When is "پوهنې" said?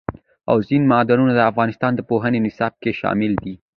2.09-2.39